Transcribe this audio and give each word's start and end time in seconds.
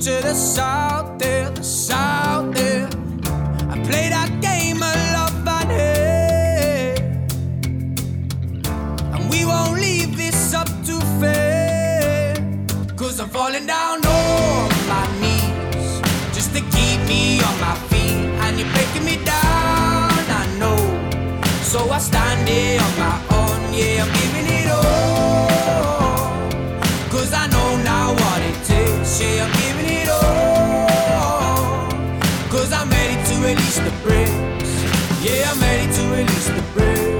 to 0.00 0.22
the 0.22 0.32
south 0.32 1.18
there, 1.18 1.50
the 1.50 1.62
south 1.62 2.54
there. 2.54 2.88
I 3.68 3.78
played 3.84 4.12
that 4.12 4.30
game 4.40 4.82
of 4.82 4.96
love 5.12 5.46
and 5.46 5.70
hate, 5.70 7.02
and 9.14 9.28
we 9.28 9.44
won't 9.44 9.78
leave 9.78 10.16
this 10.16 10.54
up 10.54 10.68
to 10.86 10.98
fate. 11.20 12.40
Cause 12.96 13.20
I'm 13.20 13.28
falling 13.28 13.66
down 13.66 13.98
on 14.06 14.70
my 14.88 15.06
knees 15.20 16.00
just 16.32 16.54
to 16.54 16.60
keep 16.60 17.00
me 17.06 17.42
on 17.42 17.60
my 17.60 17.74
feet, 17.90 18.24
and 18.44 18.58
you're 18.58 18.72
breaking 18.72 19.04
me 19.04 19.16
down, 19.22 20.12
I 20.40 20.46
know. 20.58 20.80
So 21.62 21.90
I 21.90 21.98
stand 21.98 22.48
here 22.48 22.80
on 22.80 22.98
my 22.98 23.16
own, 23.36 23.74
yeah. 23.74 24.19
break. 36.74 37.19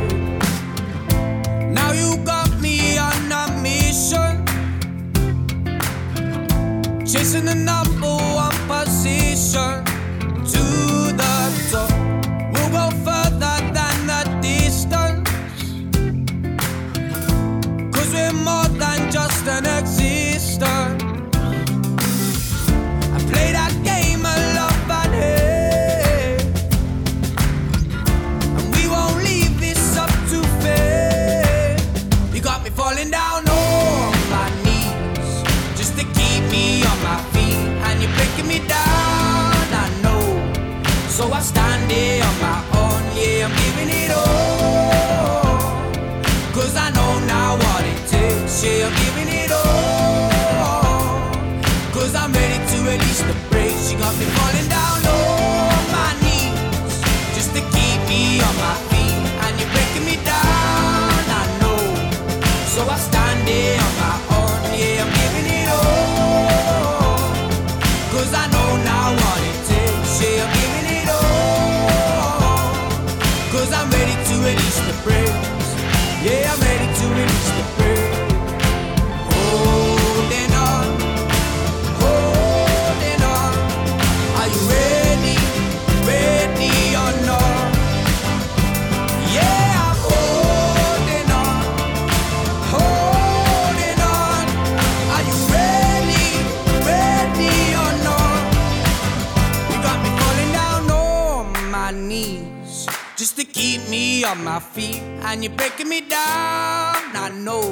and 105.31 105.45
you're 105.45 105.53
breaking 105.53 105.89
me 105.89 106.01
down. 106.01 107.15
I 107.15 107.31
know, 107.33 107.65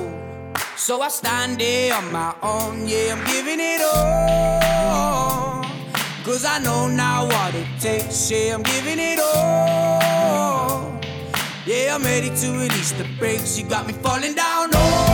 so 0.76 1.00
I 1.00 1.08
stand 1.08 1.58
there 1.60 1.92
on 1.94 2.12
my 2.12 2.32
own. 2.40 2.86
Yeah, 2.86 3.14
I'm 3.14 3.24
giving 3.26 3.58
it 3.58 3.80
all. 3.82 5.64
Cause 6.24 6.44
I 6.44 6.58
know 6.60 6.86
now 6.86 7.26
what 7.26 7.54
it 7.54 7.66
takes. 7.80 8.30
Yeah, 8.30 8.54
I'm 8.54 8.62
giving 8.62 8.98
it 9.00 9.18
all. 9.18 11.00
Yeah, 11.66 11.96
I'm 11.96 12.04
ready 12.04 12.30
to 12.30 12.46
release 12.52 12.92
the 12.92 13.06
brakes. 13.18 13.58
You 13.58 13.68
got 13.68 13.86
me 13.88 13.92
falling 13.92 14.34
down. 14.34 14.70
Oh. 14.72 15.07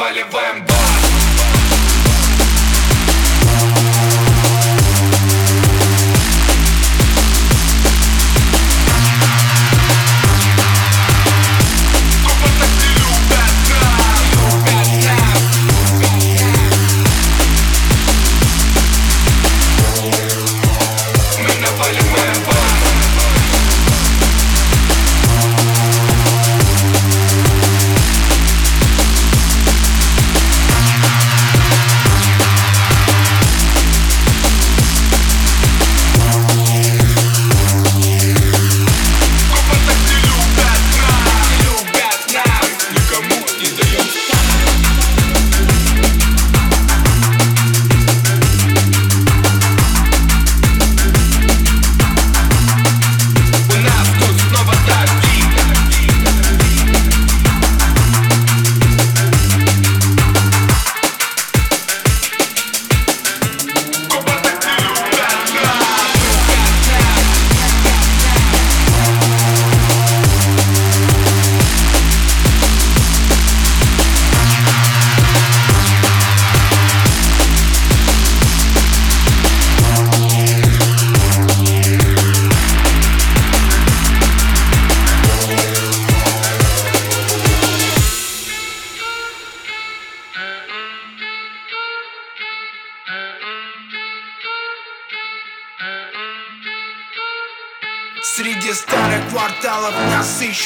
Наваливаем 0.00 0.64
бомб 0.64 0.79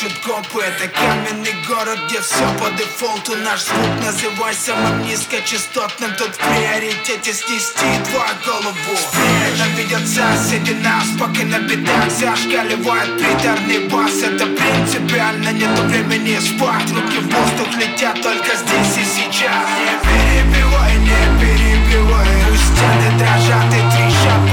пишут 0.04 0.18
копы 0.25 0.62
Это 0.62 0.88
каменный 0.88 1.54
город, 1.66 1.99
где 2.06 2.20
все 2.20 2.46
по 2.58 2.70
дефолту. 2.70 3.37
Наш 3.37 3.62
звук 3.62 4.04
называй 4.04 4.54
самым 4.54 5.02
низкочастотным 5.06 6.14
Тут 6.16 6.34
в 6.34 6.38
приоритете 6.38 7.32
снести 7.32 7.87
твою 8.11 8.34
голову. 8.44 8.75
Ненавидятся 9.54 10.23
соседи 10.37 10.73
нас, 10.82 11.06
пока 11.18 11.44
на 11.44 11.58
бедах 11.61 12.11
Зашкаливает 12.11 13.18
приторный 13.18 13.88
бас. 13.88 14.23
Это 14.23 14.46
принципиально, 14.46 15.50
нету 15.50 15.82
времени 15.82 16.38
спать. 16.38 16.90
Руки 16.90 17.18
в 17.18 17.28
воздух 17.28 17.76
летят 17.76 18.20
только 18.23 18.56
здесь 18.56 18.99
и 18.99 19.04
сейчас. 19.04 19.68
Не 19.78 19.94
перебивай, 20.04 20.96
не 20.99 21.40
перебивай. 21.40 22.28
Пусть 22.49 22.64
стены 22.64 23.18
дрожат 23.18 23.66
и 23.73 23.80
трещат 23.90 24.50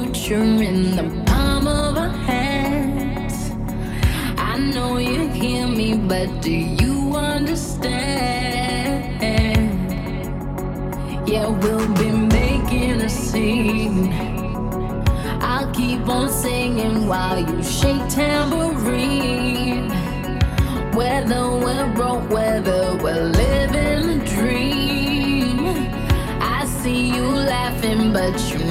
future 0.00 0.34
in 0.34 0.96
the 0.96 1.24
palm 1.26 1.66
of 1.66 1.96
our 1.96 2.08
hands. 2.08 3.50
I 4.38 4.56
know 4.58 4.96
you 4.96 5.28
hear 5.28 5.66
me, 5.66 5.94
but 5.96 6.40
do 6.40 6.50
you 6.52 7.14
understand? 7.14 7.90
Yeah, 11.28 11.48
we'll 11.48 11.94
be 11.94 12.10
making 12.10 13.02
a 13.02 13.08
scene. 13.08 14.12
I'll 15.42 15.70
keep 15.72 16.08
on 16.08 16.30
singing 16.30 17.06
while 17.06 17.38
you 17.38 17.62
shake 17.62 18.08
tambourine. 18.08 19.90
Whether 20.94 21.42
we're 21.64 21.92
broke, 21.94 22.30
whether 22.30 22.96
we're 23.02 23.24
living 23.42 24.20
a 24.20 24.24
dream. 24.34 25.58
I 26.40 26.64
see 26.64 27.08
you 27.14 27.26
laughing, 27.54 28.12
but 28.12 28.34
you 28.50 28.69